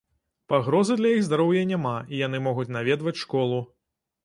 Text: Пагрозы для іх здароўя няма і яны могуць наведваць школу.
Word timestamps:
Пагрозы 0.53 0.95
для 1.01 1.11
іх 1.17 1.21
здароўя 1.27 1.61
няма 1.73 1.93
і 2.15 2.23
яны 2.25 2.41
могуць 2.47 2.69
наведваць 2.79 3.17
школу. 3.27 3.63